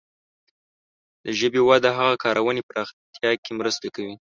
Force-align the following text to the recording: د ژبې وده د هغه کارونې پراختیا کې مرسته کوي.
د 1.23 1.25
ژبې 1.39 1.61
وده 1.69 1.89
د 1.91 1.95
هغه 1.97 2.13
کارونې 2.23 2.61
پراختیا 2.69 3.31
کې 3.43 3.51
مرسته 3.59 3.87
کوي. 3.95 4.15